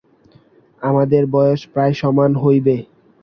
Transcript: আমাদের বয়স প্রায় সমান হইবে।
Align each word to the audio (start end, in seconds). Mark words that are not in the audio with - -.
আমাদের 0.81 1.23
বয়স 1.33 1.61
প্রায় 1.73 1.93
সমান 1.93 2.31
হইবে। 2.35 2.75